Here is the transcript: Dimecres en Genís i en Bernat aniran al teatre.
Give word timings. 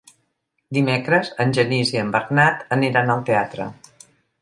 Dimecres 0.77 1.29
en 1.45 1.53
Genís 1.59 1.93
i 1.97 2.01
en 2.07 2.11
Bernat 2.19 2.67
aniran 2.81 3.17
al 3.19 3.25
teatre. 3.33 3.73